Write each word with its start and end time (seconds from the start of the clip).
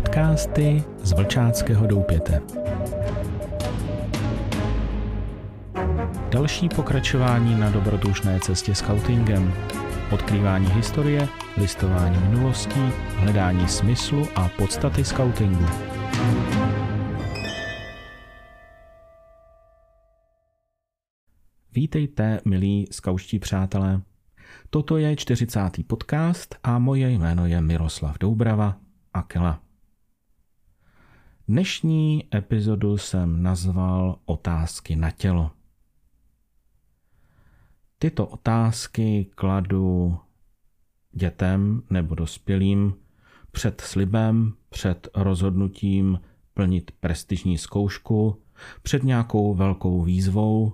Podcasty 0.00 0.84
z 1.02 1.12
Vlčáckého 1.12 1.86
doupěte. 1.86 2.42
Další 6.30 6.68
pokračování 6.68 7.60
na 7.60 7.70
dobrodružné 7.70 8.40
cestě 8.40 8.74
scoutingem. 8.74 9.52
Odkrývání 10.12 10.66
historie, 10.66 11.28
listování 11.56 12.18
minulostí, 12.18 12.80
hledání 13.16 13.68
smyslu 13.68 14.26
a 14.34 14.48
podstaty 14.48 15.04
scoutingu. 15.04 15.64
Vítejte, 21.72 22.40
milí 22.44 22.86
skauští 22.90 23.38
přátelé. 23.38 24.02
Toto 24.70 24.96
je 24.96 25.16
40. 25.16 25.60
podcast 25.86 26.54
a 26.62 26.78
moje 26.78 27.10
jméno 27.10 27.46
je 27.46 27.60
Miroslav 27.60 28.18
Doubrava 28.18 28.76
Akela. 29.14 29.69
Dnešní 31.50 32.24
epizodu 32.34 32.98
jsem 32.98 33.42
nazval 33.42 34.18
Otázky 34.24 34.96
na 34.96 35.10
tělo. 35.10 35.50
Tyto 37.98 38.26
otázky 38.26 39.26
kladu 39.34 40.18
dětem 41.12 41.82
nebo 41.90 42.14
dospělým 42.14 42.94
před 43.50 43.80
slibem, 43.80 44.52
před 44.68 45.08
rozhodnutím 45.14 46.20
plnit 46.54 46.90
prestižní 47.00 47.58
zkoušku, 47.58 48.42
před 48.82 49.02
nějakou 49.02 49.54
velkou 49.54 50.02
výzvou 50.02 50.72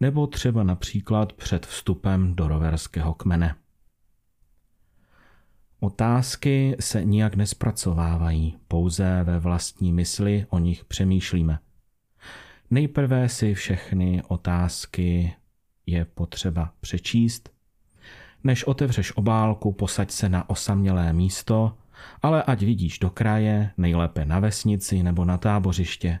nebo 0.00 0.26
třeba 0.26 0.62
například 0.62 1.32
před 1.32 1.66
vstupem 1.66 2.34
do 2.34 2.48
roverského 2.48 3.14
kmene. 3.14 3.54
Otázky 5.80 6.76
se 6.80 7.04
nijak 7.04 7.34
nespracovávají, 7.34 8.58
pouze 8.68 9.22
ve 9.22 9.38
vlastní 9.38 9.92
mysli 9.92 10.46
o 10.50 10.58
nich 10.58 10.84
přemýšlíme. 10.84 11.58
Nejprve 12.70 13.28
si 13.28 13.54
všechny 13.54 14.22
otázky 14.28 15.34
je 15.86 16.04
potřeba 16.04 16.72
přečíst. 16.80 17.50
Než 18.44 18.64
otevřeš 18.64 19.16
obálku, 19.16 19.72
posaď 19.72 20.10
se 20.10 20.28
na 20.28 20.50
osamělé 20.50 21.12
místo, 21.12 21.76
ale 22.22 22.42
ať 22.42 22.62
vidíš 22.62 22.98
do 22.98 23.10
kraje, 23.10 23.70
nejlépe 23.76 24.24
na 24.24 24.40
vesnici 24.40 25.02
nebo 25.02 25.24
na 25.24 25.38
tábořiště. 25.38 26.20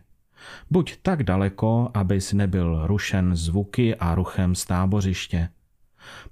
Buď 0.70 0.96
tak 1.02 1.22
daleko, 1.22 1.90
abys 1.94 2.32
nebyl 2.32 2.86
rušen 2.86 3.36
zvuky 3.36 3.96
a 3.96 4.14
ruchem 4.14 4.54
z 4.54 4.64
tábořiště. 4.64 5.48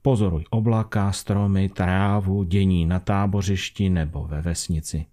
Pozoruj 0.02 0.44
oblaka, 0.50 1.12
stromy, 1.12 1.68
trávu, 1.68 2.42
dění 2.42 2.86
na 2.86 3.00
tábořišti 3.00 3.90
nebo 3.90 4.24
ve 4.26 4.42
vesnici. 4.42 5.06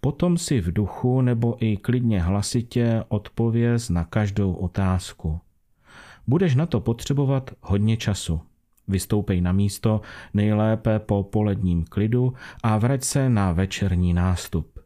Potom 0.00 0.38
si 0.38 0.60
v 0.60 0.72
duchu 0.72 1.20
nebo 1.20 1.64
i 1.64 1.76
klidně 1.76 2.22
hlasitě 2.22 3.04
odpověz 3.08 3.90
na 3.90 4.04
každou 4.04 4.52
otázku. 4.52 5.40
Budeš 6.26 6.54
na 6.54 6.66
to 6.66 6.80
potřebovat 6.80 7.50
hodně 7.60 7.96
času. 7.96 8.40
Vystoupej 8.88 9.40
na 9.40 9.52
místo 9.52 10.00
nejlépe 10.34 10.98
po 10.98 11.22
poledním 11.22 11.84
klidu 11.84 12.34
a 12.62 12.78
vrať 12.78 13.04
se 13.04 13.28
na 13.28 13.52
večerní 13.52 14.14
nástup. 14.14 14.78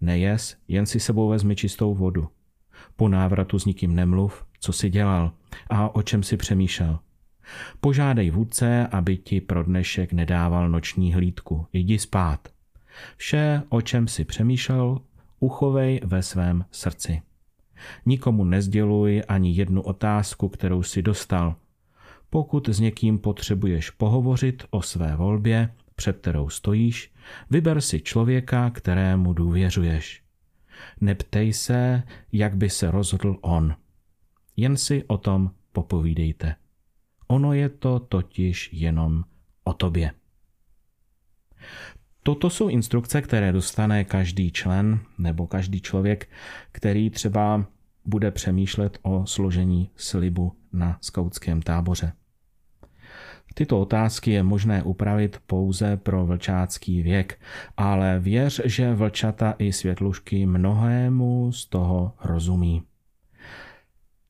Nejes, 0.00 0.56
jen 0.68 0.86
si 0.86 1.00
sebou 1.00 1.28
vezmi 1.28 1.56
čistou 1.56 1.94
vodu. 1.94 2.28
Po 2.96 3.08
návratu 3.08 3.58
s 3.58 3.64
nikým 3.64 3.94
nemluv, 3.94 4.44
co 4.64 4.72
si 4.72 4.90
dělal 4.90 5.32
a 5.70 5.94
o 5.94 6.02
čem 6.02 6.22
si 6.22 6.36
přemýšlel. 6.36 6.98
Požádej 7.80 8.30
vůdce, 8.30 8.86
aby 8.86 9.16
ti 9.16 9.40
pro 9.40 9.62
dnešek 9.62 10.12
nedával 10.12 10.68
noční 10.68 11.14
hlídku. 11.14 11.66
Jdi 11.72 11.98
spát. 11.98 12.48
Vše, 13.16 13.62
o 13.68 13.80
čem 13.80 14.08
si 14.08 14.24
přemýšlel, 14.24 15.00
uchovej 15.40 16.00
ve 16.04 16.22
svém 16.22 16.64
srdci. 16.70 17.22
Nikomu 18.06 18.44
nezděluj 18.44 19.22
ani 19.28 19.52
jednu 19.52 19.82
otázku, 19.82 20.48
kterou 20.48 20.82
si 20.82 21.02
dostal. 21.02 21.56
Pokud 22.30 22.68
s 22.68 22.80
někým 22.80 23.18
potřebuješ 23.18 23.90
pohovořit 23.90 24.64
o 24.70 24.82
své 24.82 25.16
volbě, 25.16 25.70
před 25.96 26.16
kterou 26.16 26.48
stojíš, 26.48 27.12
vyber 27.50 27.80
si 27.80 28.00
člověka, 28.00 28.70
kterému 28.70 29.32
důvěřuješ. 29.32 30.22
Neptej 31.00 31.52
se, 31.52 32.02
jak 32.32 32.56
by 32.56 32.70
se 32.70 32.90
rozhodl 32.90 33.36
on. 33.40 33.74
Jen 34.56 34.76
si 34.76 35.04
o 35.06 35.18
tom 35.18 35.50
popovídejte. 35.72 36.56
Ono 37.26 37.52
je 37.52 37.68
to 37.68 37.98
totiž 37.98 38.70
jenom 38.72 39.24
o 39.64 39.72
tobě. 39.72 40.10
Toto 42.22 42.50
jsou 42.50 42.68
instrukce, 42.68 43.22
které 43.22 43.52
dostane 43.52 44.04
každý 44.04 44.52
člen 44.52 45.00
nebo 45.18 45.46
každý 45.46 45.80
člověk, 45.80 46.28
který 46.72 47.10
třeba 47.10 47.66
bude 48.04 48.30
přemýšlet 48.30 48.98
o 49.02 49.26
složení 49.26 49.90
slibu 49.96 50.52
na 50.72 50.98
skautském 51.00 51.62
táboře. 51.62 52.12
Tyto 53.54 53.80
otázky 53.80 54.30
je 54.30 54.42
možné 54.42 54.82
upravit 54.82 55.38
pouze 55.46 55.96
pro 55.96 56.26
vlčácký 56.26 57.02
věk, 57.02 57.40
ale 57.76 58.20
věř, 58.20 58.60
že 58.64 58.94
vlčata 58.94 59.54
i 59.58 59.72
světlušky 59.72 60.46
mnohému 60.46 61.52
z 61.52 61.66
toho 61.66 62.12
rozumí. 62.24 62.82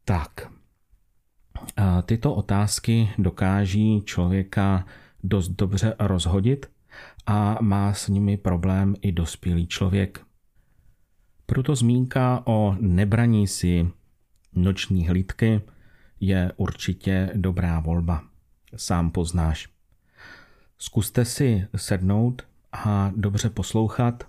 Tak, 0.05 0.53
tyto 2.07 2.35
otázky 2.35 3.11
dokáží 3.19 4.03
člověka 4.05 4.87
dost 5.23 5.49
dobře 5.49 5.95
rozhodit 5.99 6.67
a 7.27 7.59
má 7.61 7.95
s 7.95 8.09
nimi 8.09 8.37
problém 8.37 8.95
i 9.01 9.13
dospělý 9.13 9.67
člověk. 9.67 10.21
Proto 11.47 11.77
zmínka 11.77 12.43
o 12.47 12.77
nebraní 12.81 13.47
si 13.47 13.91
noční 14.53 15.09
hlídky 15.09 15.61
je 16.21 16.53
určitě 16.57 17.31
dobrá 17.35 17.81
volba 17.81 18.25
sám 18.77 19.11
poznáš. 19.11 19.69
Zkuste 20.79 21.25
si 21.25 21.67
sednout 21.77 22.43
a 22.73 23.13
dobře 23.17 23.51
poslouchat, 23.51 24.29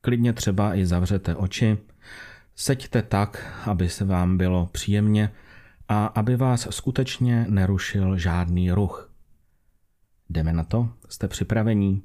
klidně 0.00 0.32
třeba 0.32 0.74
i 0.74 0.86
zavřete 0.86 1.34
oči, 1.34 1.78
seďte 2.56 3.02
tak, 3.02 3.62
aby 3.66 3.88
se 3.88 4.04
vám 4.04 4.36
bylo 4.36 4.66
příjemně 4.66 5.32
a 5.88 6.06
aby 6.06 6.36
vás 6.36 6.68
skutečně 6.70 7.46
nerušil 7.48 8.18
žádný 8.18 8.70
ruch. 8.70 9.12
Jdeme 10.30 10.52
na 10.52 10.64
to? 10.64 10.88
Jste 11.08 11.28
připravení? 11.28 12.02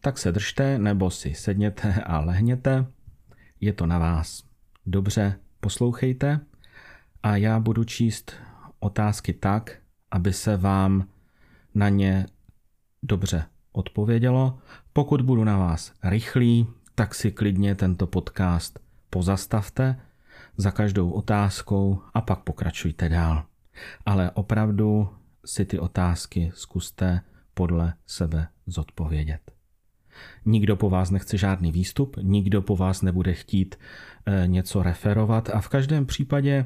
Tak 0.00 0.18
se 0.18 0.32
držte 0.32 0.78
nebo 0.78 1.10
si 1.10 1.34
sedněte 1.34 1.94
a 2.06 2.20
lehněte. 2.20 2.86
Je 3.60 3.72
to 3.72 3.86
na 3.86 3.98
vás. 3.98 4.44
Dobře, 4.86 5.38
poslouchejte 5.60 6.40
a 7.22 7.36
já 7.36 7.60
budu 7.60 7.84
číst 7.84 8.32
otázky 8.78 9.32
tak, 9.32 9.78
aby 10.10 10.32
se 10.32 10.56
vám 10.56 11.08
na 11.74 11.88
ně 11.88 12.26
dobře 13.02 13.44
odpovědělo. 13.72 14.58
Pokud 14.92 15.22
budu 15.22 15.44
na 15.44 15.58
vás 15.58 15.92
rychlý, 16.04 16.66
tak 17.00 17.14
si 17.14 17.32
klidně 17.32 17.74
tento 17.74 18.06
podcast 18.06 18.78
pozastavte 19.10 20.00
za 20.56 20.70
každou 20.70 21.10
otázkou 21.10 22.00
a 22.14 22.20
pak 22.20 22.40
pokračujte 22.40 23.08
dál. 23.08 23.44
Ale 24.06 24.30
opravdu 24.30 25.08
si 25.44 25.64
ty 25.64 25.78
otázky 25.78 26.52
zkuste 26.54 27.20
podle 27.54 27.94
sebe 28.06 28.48
zodpovědět. 28.66 29.52
Nikdo 30.44 30.76
po 30.76 30.90
vás 30.90 31.10
nechce 31.10 31.38
žádný 31.38 31.72
výstup, 31.72 32.16
nikdo 32.22 32.62
po 32.62 32.76
vás 32.76 33.02
nebude 33.02 33.34
chtít 33.34 33.78
e, 34.26 34.46
něco 34.46 34.82
referovat 34.82 35.50
a 35.50 35.60
v 35.60 35.68
každém 35.68 36.06
případě 36.06 36.64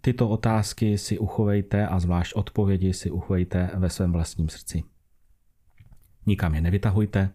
Tyto 0.00 0.28
otázky 0.28 0.98
si 0.98 1.18
uchovejte 1.18 1.86
a 1.86 2.00
zvlášť 2.00 2.34
odpovědi 2.34 2.92
si 2.92 3.10
uchovejte 3.10 3.70
ve 3.74 3.90
svém 3.90 4.12
vlastním 4.12 4.48
srdci. 4.48 4.82
Nikam 6.26 6.54
je 6.54 6.60
nevytahujte, 6.60 7.30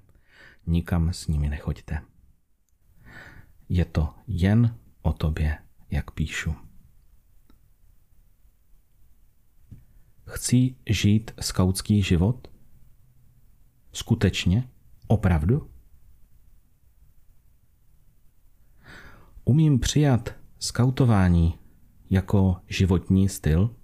nikam 0.68 1.14
s 1.14 1.28
nimi 1.28 1.50
nechoďte. 1.50 2.13
Je 3.76 3.86
to 3.86 4.14
jen 4.28 4.80
o 5.02 5.14
tobě, 5.14 5.58
jak 5.92 6.12
píšu. 6.12 6.56
Chci 10.26 10.76
žít 10.90 11.32
skautský 11.42 12.04
život? 12.04 12.48
Skutečně? 13.92 14.70
Opravdu? 15.08 15.72
Umím 19.44 19.80
přijat 19.80 20.30
skautování 20.60 21.60
jako 22.10 22.62
životní 22.68 23.30
styl? 23.30 23.76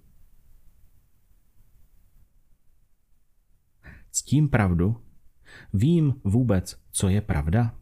Ctím 4.12 4.50
pravdu? 4.50 5.06
Vím 5.74 6.14
vůbec, 6.24 6.82
co 6.92 7.10
je 7.10 7.22
pravda? 7.22 7.79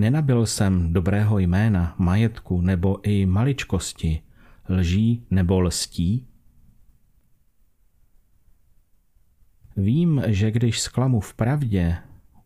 Nenabil 0.00 0.46
jsem 0.46 0.92
dobrého 0.92 1.38
jména, 1.38 1.94
majetku 1.98 2.60
nebo 2.60 3.08
i 3.08 3.26
maličkosti, 3.26 4.22
lží 4.68 5.26
nebo 5.30 5.60
lstí? 5.60 6.26
Vím, 9.76 10.22
že 10.26 10.50
když 10.50 10.80
sklamu 10.80 11.20
v 11.20 11.34
pravdě, 11.34 11.96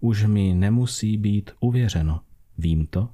už 0.00 0.24
mi 0.24 0.54
nemusí 0.54 1.16
být 1.16 1.50
uvěřeno. 1.60 2.20
Vím 2.58 2.86
to? 2.86 3.08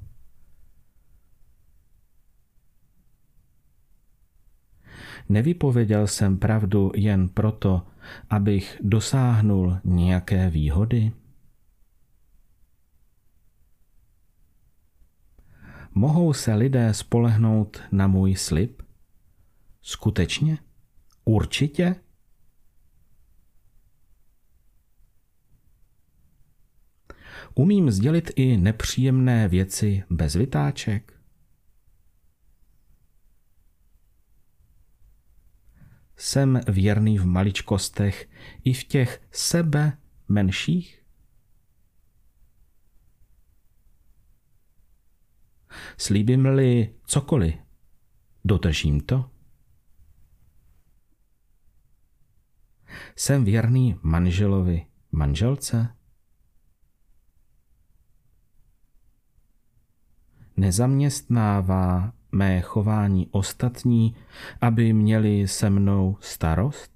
Nevypověděl 5.29 6.07
jsem 6.07 6.39
pravdu 6.39 6.93
jen 6.95 7.29
proto, 7.29 7.87
abych 8.31 8.77
dosáhnul 8.83 9.79
nějaké 9.85 10.51
výhody? 10.51 11.13
Mohou 15.95 16.33
se 16.33 16.55
lidé 16.55 16.95
spolehnout 16.95 17.83
na 17.93 18.07
můj 18.07 18.35
slib? 18.35 18.83
Skutečně? 19.83 20.59
Určitě? 21.25 21.97
Umím 27.55 27.91
sdělit 27.91 28.31
i 28.37 28.57
nepříjemné 28.57 29.49
věci 29.49 30.05
bez 30.11 30.35
vytáček? 30.35 31.21
Jsem 36.17 36.61
věrný 36.69 37.19
v 37.19 37.27
maličkostech 37.27 38.29
i 38.65 38.73
v 38.73 38.85
těch 38.85 39.23
sebe 39.31 39.99
menších? 40.29 41.00
Slíbím-li 45.97 46.95
cokoliv, 47.05 47.55
dodržím 48.45 49.01
to? 49.01 49.31
Jsem 53.17 53.45
věrný 53.45 53.99
manželovi, 54.03 54.87
manželce? 55.13 55.97
Nezaměstnává 60.57 62.13
mé 62.33 62.61
chování 62.61 63.29
ostatní, 63.31 64.17
aby 64.61 64.93
měli 64.93 65.49
se 65.49 65.71
mnou 65.71 66.17
starost? 66.21 66.93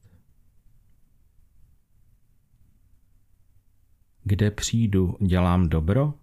Kde 4.25 4.51
přijdu, 4.51 5.17
dělám 5.21 5.69
dobro? 5.69 6.15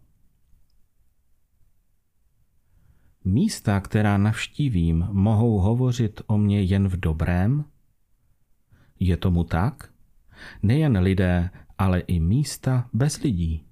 Místa, 3.24 3.80
která 3.80 4.18
navštívím, 4.18 5.08
mohou 5.12 5.60
hovořit 5.60 6.22
o 6.28 6.38
mě 6.38 6.62
jen 6.62 6.88
v 6.88 7.00
dobrém? 7.00 7.66
Je 9.00 9.18
tomu 9.18 9.44
tak? 9.44 9.94
Nejen 10.64 10.98
lidé, 10.98 11.50
ale 11.78 12.00
i 12.00 12.20
místa 12.20 12.90
bez 12.94 13.18
lidí. 13.18 13.66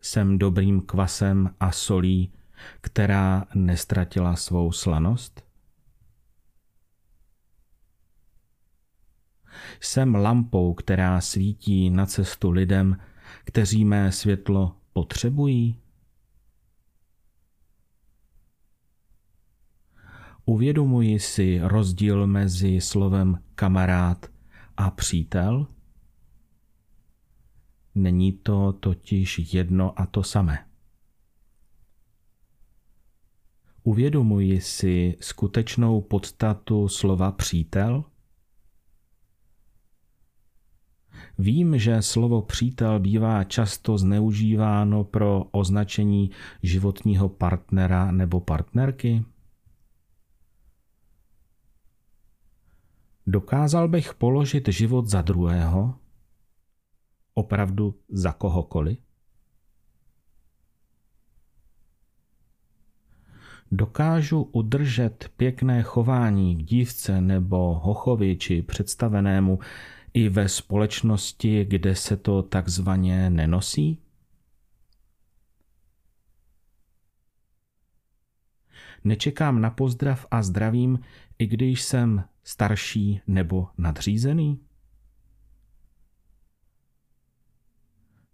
Jsem 0.00 0.38
dobrým 0.38 0.80
kvasem 0.80 1.54
a 1.60 1.72
solí, 1.72 2.32
která 2.80 3.44
nestratila 3.54 4.36
svou 4.36 4.72
slanost? 4.72 5.44
Jsem 9.80 10.14
lampou, 10.14 10.74
která 10.74 11.20
svítí 11.20 11.90
na 11.90 12.06
cestu 12.06 12.50
lidem, 12.50 12.96
kteří 13.44 13.84
mé 13.84 14.12
světlo 14.12 14.76
potřebují? 14.96 15.80
Uvědomuji 20.44 21.18
si 21.18 21.60
rozdíl 21.62 22.26
mezi 22.26 22.80
slovem 22.80 23.42
kamarád 23.54 24.26
a 24.76 24.90
přítel? 24.90 25.66
Není 27.94 28.32
to 28.32 28.72
totiž 28.72 29.54
jedno 29.54 30.00
a 30.00 30.06
to 30.06 30.22
samé. 30.22 30.66
Uvědomuji 33.82 34.60
si 34.60 35.16
skutečnou 35.20 36.00
podstatu 36.00 36.88
slova 36.88 37.32
přítel? 37.32 38.04
Vím, 41.38 41.78
že 41.78 42.02
slovo 42.02 42.42
přítel 42.42 43.00
bývá 43.00 43.44
často 43.44 43.98
zneužíváno 43.98 45.04
pro 45.04 45.44
označení 45.44 46.30
životního 46.62 47.28
partnera 47.28 48.10
nebo 48.10 48.40
partnerky. 48.40 49.24
Dokázal 53.26 53.88
bych 53.88 54.14
položit 54.14 54.68
život 54.68 55.06
za 55.08 55.22
druhého? 55.22 55.94
Opravdu 57.34 57.94
za 58.08 58.32
kohokoliv? 58.32 58.98
Dokážu 63.70 64.42
udržet 64.42 65.30
pěkné 65.36 65.82
chování 65.82 66.56
k 66.56 66.62
dívce 66.62 67.20
nebo 67.20 67.74
hochovi 67.82 68.36
či 68.36 68.62
představenému 68.62 69.58
i 70.16 70.28
ve 70.28 70.48
společnosti, 70.48 71.64
kde 71.64 71.96
se 71.96 72.16
to 72.16 72.42
takzvaně 72.42 73.30
nenosí? 73.30 74.02
Nečekám 79.04 79.60
na 79.60 79.70
pozdrav 79.70 80.26
a 80.30 80.42
zdravím, 80.42 80.98
i 81.38 81.46
když 81.46 81.82
jsem 81.82 82.24
starší 82.44 83.20
nebo 83.26 83.68
nadřízený? 83.78 84.60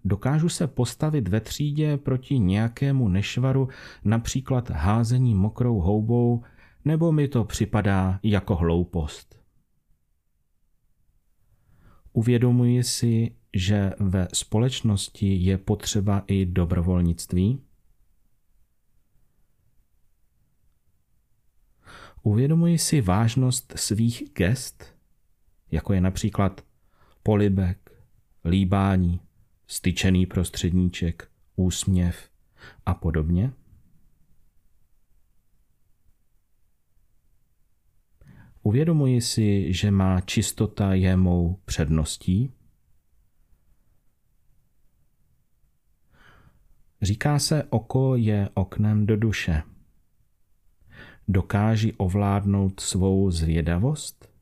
Dokážu 0.05 0.49
se 0.49 0.67
postavit 0.67 1.29
ve 1.29 1.41
třídě 1.41 1.97
proti 1.97 2.39
nějakému 2.39 3.09
nešvaru, 3.09 3.69
například 4.05 4.71
házení 4.71 5.35
mokrou 5.35 5.81
houbou, 5.81 6.43
nebo 6.85 7.13
mi 7.13 7.29
to 7.29 7.45
připadá 7.45 8.21
jako 8.23 8.57
hloupost? 8.57 9.42
Uvědomuji 12.13 12.83
si, 12.83 13.37
že 13.55 13.93
ve 13.99 14.29
společnosti 14.35 15.35
je 15.35 15.59
potřeba 15.59 16.25
i 16.27 16.47
dobrovolnictví? 16.47 17.63
Uvědomuji 22.23 22.79
si 22.79 23.01
vážnost 23.01 23.73
svých 23.77 24.23
gest, 24.35 24.95
jako 25.71 25.93
je 25.93 26.01
například 26.01 26.65
polibek, 27.23 27.93
líbání, 28.45 29.21
styčený 29.67 30.27
prostředníček, 30.27 31.31
úsměv 31.57 32.31
a 32.87 32.95
podobně? 32.95 33.53
Uvědomuji 38.63 39.21
si, 39.21 39.73
že 39.73 39.91
má 39.91 40.21
čistota 40.21 40.95
je 40.95 41.17
mou 41.17 41.59
předností? 41.65 42.53
Říká 47.03 47.39
se, 47.39 47.65
oko 47.65 48.17
je 48.17 48.49
oknem 48.55 49.07
do 49.07 49.17
duše. 49.17 49.63
Dokáží 51.29 51.93
ovládnout 51.93 52.81
svou 52.81 53.31
zvědavost? 53.31 54.33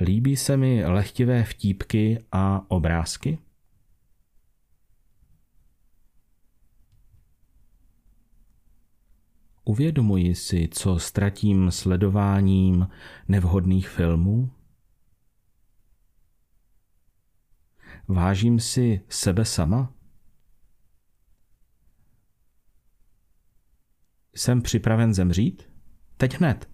Líbí 0.00 0.36
se 0.36 0.56
mi 0.56 0.86
lehtivé 0.86 1.44
vtípky 1.44 2.24
a 2.32 2.70
obrázky? 2.70 3.38
Uvědomuji 9.72 10.34
si, 10.34 10.68
co 10.72 10.98
ztratím 10.98 11.70
sledováním 11.70 12.88
nevhodných 13.28 13.88
filmů? 13.88 14.50
Vážím 18.08 18.60
si 18.60 19.00
sebe 19.08 19.44
sama? 19.44 19.94
Jsem 24.34 24.62
připraven 24.62 25.14
zemřít? 25.14 25.70
Teď 26.16 26.34
hned. 26.34 26.70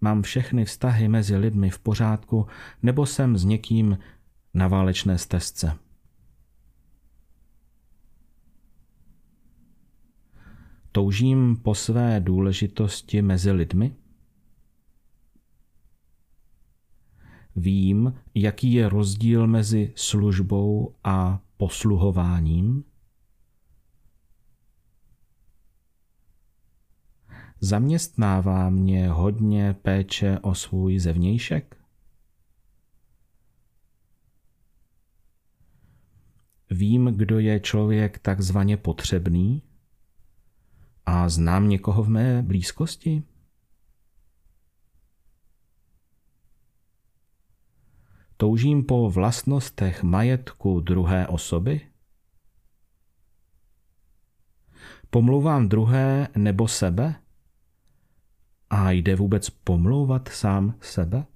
Mám 0.00 0.22
všechny 0.22 0.64
vztahy 0.64 1.08
mezi 1.08 1.36
lidmi 1.36 1.70
v 1.70 1.78
pořádku, 1.78 2.46
nebo 2.82 3.06
jsem 3.06 3.36
s 3.36 3.44
někým 3.44 3.98
na 4.54 4.68
válečné 4.68 5.18
stezce? 5.18 5.85
toužím 10.96 11.56
po 11.56 11.74
své 11.74 12.20
důležitosti 12.20 13.22
mezi 13.22 13.52
lidmi? 13.52 13.96
Vím, 17.56 18.14
jaký 18.34 18.72
je 18.72 18.88
rozdíl 18.88 19.46
mezi 19.46 19.92
službou 19.96 20.94
a 21.04 21.42
posluhováním? 21.56 22.84
Zaměstnává 27.60 28.70
mě 28.70 29.08
hodně 29.08 29.74
péče 29.74 30.38
o 30.38 30.54
svůj 30.54 30.98
zevnějšek? 30.98 31.76
Vím, 36.70 37.06
kdo 37.06 37.38
je 37.38 37.60
člověk 37.60 38.18
takzvaně 38.18 38.76
potřebný? 38.76 39.62
Znám 41.28 41.68
někoho 41.68 42.02
v 42.02 42.08
mé 42.08 42.42
blízkosti? 42.42 43.22
Toužím 48.36 48.84
po 48.84 49.10
vlastnostech 49.10 50.02
majetku 50.02 50.80
druhé 50.80 51.26
osoby? 51.26 51.80
Pomlouvám 55.10 55.68
druhé 55.68 56.28
nebo 56.36 56.68
sebe? 56.68 57.22
A 58.70 58.90
jde 58.90 59.16
vůbec 59.16 59.50
pomlouvat 59.50 60.28
sám 60.28 60.74
sebe? 60.80 61.26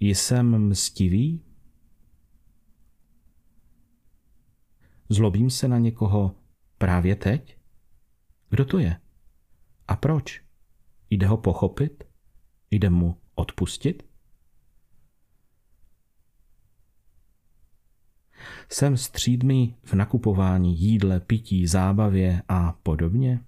Jsem 0.00 0.68
mstivý? 0.68 1.47
Zlobím 5.08 5.50
se 5.50 5.68
na 5.68 5.78
někoho 5.78 6.34
právě 6.78 7.16
teď? 7.16 7.58
Kdo 8.50 8.64
to 8.64 8.78
je? 8.78 9.00
A 9.88 9.96
proč? 9.96 10.42
Jde 11.10 11.26
ho 11.26 11.36
pochopit? 11.36 12.04
Jde 12.70 12.90
mu 12.90 13.16
odpustit? 13.34 14.08
Jsem 18.68 18.96
střídmý 18.96 19.76
v 19.82 19.94
nakupování, 19.94 20.80
jídle, 20.80 21.20
pití, 21.20 21.66
zábavě 21.66 22.42
a 22.48 22.72
podobně? 22.72 23.44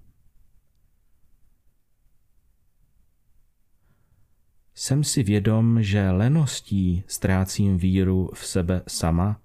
Jsem 4.73 5.03
si 5.03 5.23
vědom, 5.23 5.83
že 5.83 6.09
leností 6.09 7.03
ztrácím 7.07 7.77
víru 7.77 8.31
v 8.33 8.45
sebe 8.45 8.81
sama, 8.87 9.40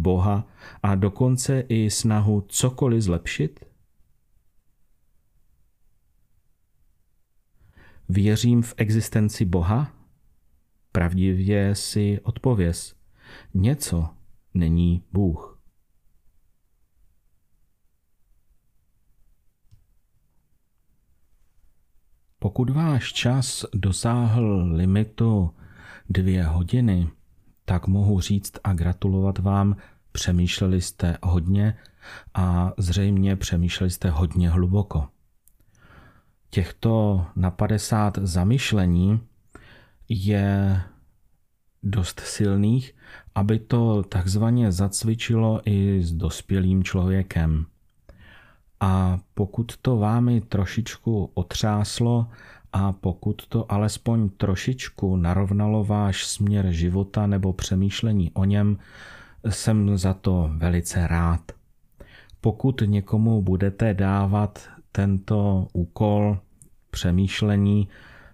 Boha 0.00 0.46
a 0.82 0.94
dokonce 0.94 1.60
i 1.60 1.90
snahu 1.90 2.40
cokoliv 2.40 3.02
zlepšit? 3.02 3.64
Věřím 8.08 8.62
v 8.62 8.74
existenci 8.76 9.44
Boha? 9.44 9.92
Pravdivě 10.92 11.74
si 11.74 12.20
odpověz. 12.20 12.94
Něco 13.54 14.08
není 14.54 15.04
Bůh. 15.12 15.60
Pokud 22.38 22.70
váš 22.70 23.12
čas 23.12 23.64
dosáhl 23.74 24.72
limitu 24.74 25.54
dvě 26.08 26.44
hodiny, 26.44 27.10
tak 27.70 27.86
mohu 27.86 28.20
říct 28.20 28.52
a 28.64 28.72
gratulovat 28.72 29.38
vám, 29.38 29.76
přemýšleli 30.12 30.80
jste 30.80 31.16
hodně 31.22 31.76
a 32.34 32.72
zřejmě 32.78 33.36
přemýšleli 33.36 33.90
jste 33.90 34.10
hodně 34.10 34.50
hluboko. 34.50 35.08
Těchto 36.50 37.24
na 37.36 37.50
50 37.50 38.18
zamyšlení 38.22 39.20
je 40.08 40.80
dost 41.82 42.20
silných, 42.20 42.94
aby 43.34 43.58
to 43.58 44.02
takzvaně 44.02 44.72
zacvičilo 44.72 45.60
i 45.64 46.02
s 46.02 46.12
dospělým 46.12 46.84
člověkem. 46.84 47.66
A 48.80 49.18
pokud 49.34 49.76
to 49.76 49.96
vámi 49.96 50.40
trošičku 50.40 51.30
otřáslo 51.34 52.26
a 52.72 52.92
pokud 52.92 53.46
to 53.46 53.72
alespoň 53.72 54.28
trošičku 54.28 55.16
narovnalo 55.16 55.84
váš 55.84 56.26
směr 56.26 56.72
života 56.72 57.26
nebo 57.26 57.52
přemýšlení 57.52 58.30
o 58.34 58.44
něm, 58.44 58.78
jsem 59.48 59.98
za 59.98 60.14
to 60.14 60.50
velice 60.56 61.06
rád. 61.06 61.52
Pokud 62.40 62.82
někomu 62.86 63.42
budete 63.42 63.94
dávat 63.94 64.68
tento 64.92 65.68
úkol 65.72 66.38
přemýšlení, 66.90 67.88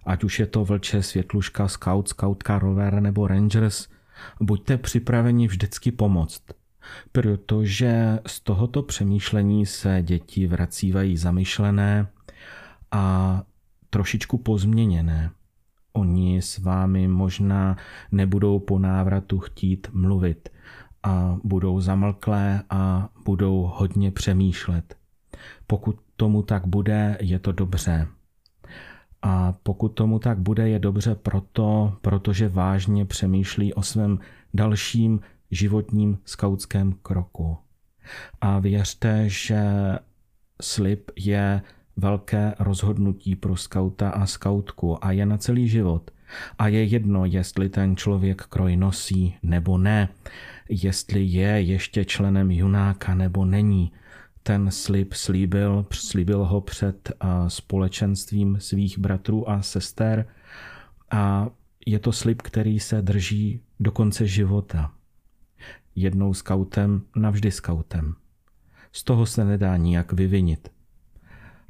ať 0.04 0.24
už 0.24 0.38
je 0.38 0.46
to 0.46 0.64
vlče, 0.64 1.02
světluška, 1.02 1.68
scout, 1.68 2.08
scoutka, 2.08 2.58
rover 2.58 3.00
nebo 3.00 3.26
rangers, 3.26 3.88
buďte 4.40 4.76
připraveni 4.76 5.48
vždycky 5.48 5.92
pomoct. 5.92 6.42
Protože 7.12 8.18
z 8.26 8.40
tohoto 8.40 8.82
přemýšlení 8.82 9.66
se 9.66 10.02
děti 10.02 10.46
vracívají 10.46 11.16
zamyšlené 11.16 12.06
a 12.90 13.42
trošičku 13.90 14.38
pozměněné. 14.38 15.30
Oni 15.92 16.42
s 16.42 16.58
vámi 16.58 17.08
možná 17.08 17.76
nebudou 18.12 18.58
po 18.58 18.78
návratu 18.78 19.38
chtít 19.38 19.88
mluvit 19.92 20.48
a 21.02 21.36
budou 21.44 21.80
zamlklé 21.80 22.62
a 22.70 23.08
budou 23.24 23.70
hodně 23.74 24.10
přemýšlet. 24.10 24.96
Pokud 25.66 25.96
tomu 26.16 26.42
tak 26.42 26.66
bude, 26.66 27.18
je 27.20 27.38
to 27.38 27.52
dobře. 27.52 28.06
A 29.22 29.52
pokud 29.62 29.88
tomu 29.88 30.18
tak 30.18 30.38
bude, 30.38 30.68
je 30.68 30.78
dobře 30.78 31.14
proto, 31.14 31.96
protože 32.02 32.48
vážně 32.48 33.04
přemýšlí 33.04 33.74
o 33.74 33.82
svém 33.82 34.18
dalším 34.54 35.20
životním 35.50 36.18
skautském 36.24 36.92
kroku. 36.92 37.56
A 38.40 38.58
věřte, 38.58 39.28
že 39.28 39.62
slib 40.62 41.10
je 41.16 41.62
velké 41.96 42.54
rozhodnutí 42.58 43.36
pro 43.36 43.56
skauta 43.56 44.10
a 44.10 44.26
skautku 44.26 45.04
a 45.04 45.12
je 45.12 45.26
na 45.26 45.38
celý 45.38 45.68
život. 45.68 46.10
A 46.58 46.68
je 46.68 46.84
jedno, 46.84 47.24
jestli 47.24 47.68
ten 47.68 47.96
člověk 47.96 48.42
kroj 48.42 48.76
nosí 48.76 49.36
nebo 49.42 49.78
ne, 49.78 50.08
jestli 50.68 51.24
je 51.24 51.48
ještě 51.48 52.04
členem 52.04 52.50
junáka 52.50 53.14
nebo 53.14 53.44
není. 53.44 53.92
Ten 54.42 54.70
slib 54.70 55.12
slíbil, 55.12 55.86
slíbil 55.92 56.44
ho 56.44 56.60
před 56.60 57.12
společenstvím 57.48 58.56
svých 58.60 58.98
bratrů 58.98 59.50
a 59.50 59.62
sester 59.62 60.26
a 61.10 61.48
je 61.86 61.98
to 61.98 62.12
slib, 62.12 62.42
který 62.42 62.80
se 62.80 63.02
drží 63.02 63.60
do 63.80 63.90
konce 63.90 64.26
života. 64.26 64.92
Jednou 65.94 66.34
skautem, 66.34 67.02
navždy 67.16 67.50
skautem. 67.50 68.14
Z 68.92 69.04
toho 69.04 69.26
se 69.26 69.44
nedá 69.44 69.76
nijak 69.76 70.12
vyvinit. 70.12 70.75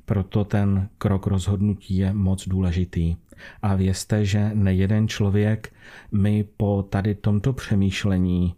Proto 0.06 0.44
ten 0.44 0.88
krok 0.98 1.26
rozhodnutí 1.26 1.96
je 1.96 2.12
moc 2.12 2.48
důležitý. 2.48 3.16
A 3.62 3.74
vězte, 3.74 4.24
že 4.24 4.50
nejeden 4.54 5.08
člověk 5.08 5.74
mi 6.12 6.44
po 6.56 6.82
tady 6.82 7.14
tomto 7.14 7.52
přemýšlení 7.52 8.54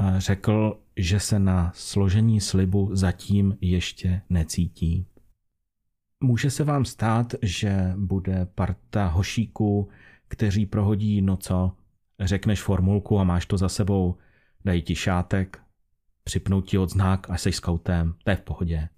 eh, 0.00 0.14
řekl, 0.20 0.80
že 0.96 1.20
se 1.20 1.38
na 1.38 1.72
složení 1.74 2.40
slibu 2.40 2.90
zatím 2.92 3.58
ještě 3.60 4.22
necítí. 4.30 5.06
Může 6.20 6.50
se 6.50 6.64
vám 6.64 6.84
stát, 6.84 7.34
že 7.42 7.92
bude 7.96 8.46
parta 8.54 9.06
hošíků, 9.06 9.88
kteří 10.28 10.66
prohodí 10.66 11.22
no 11.22 11.36
co, 11.36 11.72
řekneš 12.20 12.62
formulku 12.62 13.18
a 13.18 13.24
máš 13.24 13.46
to 13.46 13.58
za 13.58 13.68
sebou, 13.68 14.16
dají 14.64 14.82
ti 14.82 14.94
šátek, 14.94 15.58
připnou 16.24 16.60
ti 16.60 16.78
odznak 16.78 17.30
a 17.30 17.36
jsi 17.36 17.52
skautem, 17.52 18.14
to 18.24 18.30
je 18.30 18.36
v 18.36 18.40
pohodě. 18.40 18.88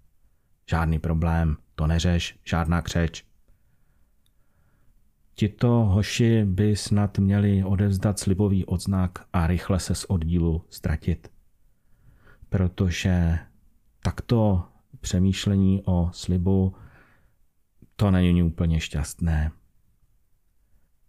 Žádný 0.70 0.98
problém, 0.98 1.56
to 1.76 1.87
neřeš, 1.87 2.38
žádná 2.45 2.83
křeč. 2.83 3.25
Tito 5.35 5.68
hoši 5.68 6.45
by 6.45 6.76
snad 6.76 7.18
měli 7.18 7.64
odevzdat 7.64 8.18
slibový 8.18 8.64
odznak 8.64 9.18
a 9.33 9.47
rychle 9.47 9.80
se 9.80 9.95
z 9.95 10.04
oddílu 10.09 10.64
ztratit. 10.71 11.33
Protože 12.49 13.38
takto 14.02 14.64
přemýšlení 15.00 15.83
o 15.85 16.11
slibu 16.12 16.75
to 17.97 18.11
není 18.11 18.42
úplně 18.42 18.80
šťastné. 18.80 19.50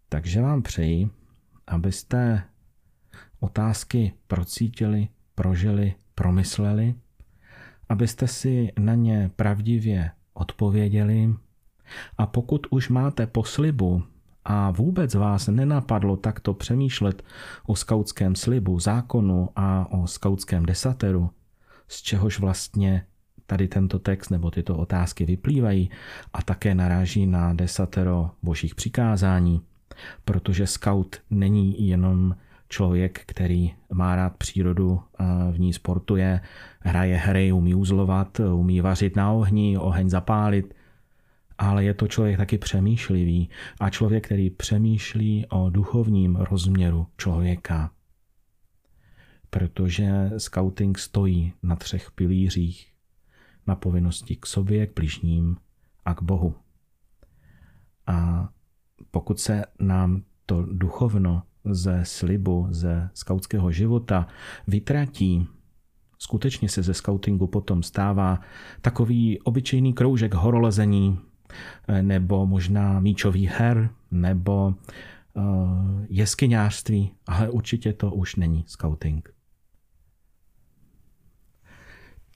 Takže 0.10 0.42
vám 0.42 0.62
přeji, 0.62 1.10
abyste 1.68 2.44
otázky 3.40 4.14
procítili, 4.28 5.08
prožili, 5.36 5.96
promysleli, 6.16 6.96
abyste 7.90 8.28
si 8.28 8.72
na 8.80 8.96
ně 8.96 9.32
pravdivě 9.36 10.12
odpověděli 10.38 11.36
a 12.18 12.26
pokud 12.26 12.68
už 12.70 12.90
máte 12.90 13.28
poslibu 13.28 14.04
a 14.46 14.72
vůbec 14.72 15.16
vás 15.16 15.48
nenapadlo 15.48 16.18
takto 16.18 16.54
přemýšlet 16.54 17.24
o 17.66 17.76
skautském 17.76 18.36
slibu, 18.36 18.80
zákonu 18.80 19.50
a 19.56 19.92
o 19.92 20.08
skautském 20.08 20.66
desateru, 20.66 21.30
z 21.88 22.02
čehož 22.02 22.40
vlastně 22.40 23.06
tady 23.46 23.68
tento 23.68 24.00
text 24.00 24.30
nebo 24.30 24.52
tyto 24.52 24.78
otázky 24.78 25.26
vyplývají 25.26 25.90
a 26.34 26.42
také 26.42 26.76
naráží 26.76 27.26
na 27.26 27.54
desatero 27.54 28.32
božích 28.44 28.76
přikázání, 28.76 29.62
protože 30.26 30.68
skaut 30.68 31.16
není 31.30 31.88
jenom 31.88 32.36
člověk, 32.70 33.24
který 33.26 33.74
má 33.94 34.16
rád 34.16 34.36
přírodu, 34.38 35.02
v 35.52 35.60
ní 35.60 35.74
sportuje, 35.74 36.42
hraje 36.80 37.18
hry, 37.18 37.52
umí 37.52 37.76
uzlovat, 37.76 38.40
umí 38.40 38.82
vařit 38.82 39.16
na 39.16 39.32
ohni, 39.32 39.78
oheň 39.78 40.10
zapálit, 40.10 40.74
ale 41.58 41.84
je 41.84 41.94
to 41.94 42.08
člověk 42.08 42.38
taky 42.38 42.58
přemýšlivý 42.58 43.50
a 43.80 43.90
člověk, 43.90 44.26
který 44.26 44.50
přemýšlí 44.50 45.46
o 45.50 45.70
duchovním 45.70 46.36
rozměru 46.36 47.08
člověka. 47.18 47.92
Protože 49.50 50.32
scouting 50.38 51.00
stojí 51.00 51.54
na 51.64 51.76
třech 51.76 52.12
pilířích. 52.12 52.94
Na 53.68 53.76
povinnosti 53.76 54.36
k 54.36 54.46
sobě, 54.46 54.88
k 54.88 54.96
bližním 54.96 55.58
a 56.06 56.14
k 56.14 56.22
Bohu. 56.22 56.56
A 58.08 58.50
pokud 59.12 59.40
se 59.40 59.64
nám 59.80 60.24
to 60.46 60.66
duchovno 60.66 61.44
ze 61.70 62.06
slibu, 62.06 62.68
ze 62.70 63.10
skautského 63.14 63.72
života 63.72 64.28
vytratí, 64.68 65.48
skutečně 66.20 66.70
se 66.70 66.84
ze 66.84 66.94
skautingu 66.94 67.48
potom 67.48 67.84
stává 67.84 68.40
takový 68.82 69.42
obyčejný 69.42 69.94
kroužek 69.94 70.34
horolezení, 70.34 71.20
nebo 72.02 72.46
možná 72.46 73.00
míčový 73.00 73.48
her, 73.48 73.90
nebo 74.12 74.74
uh, 75.34 75.44
jeskyňářství, 76.10 77.12
ale 77.28 77.50
určitě 77.50 77.94
to 77.94 78.12
už 78.12 78.36
není 78.36 78.64
scouting. 78.68 79.34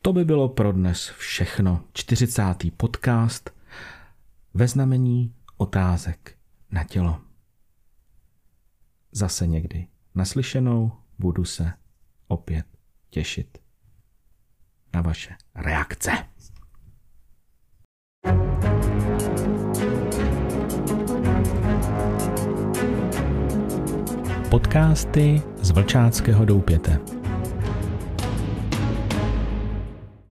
To 0.01 0.13
by 0.13 0.25
bylo 0.25 0.49
pro 0.49 0.71
dnes 0.71 1.09
všechno. 1.17 1.83
40. 1.93 2.41
podcast 2.77 3.49
ve 4.53 4.67
znamení 4.67 5.33
otázek 5.57 6.35
na 6.71 6.83
tělo. 6.83 7.30
Zase 9.11 9.47
někdy 9.47 9.87
naslyšenou 10.15 10.91
budu 11.19 11.45
se 11.45 11.73
opět 12.27 12.65
těšit 13.09 13.57
na 14.93 15.01
vaše 15.01 15.35
reakce. 15.55 16.11
Podcasty 24.49 25.41
z 25.61 25.71
Vlčáckého 25.71 26.45
doupěte. 26.45 27.20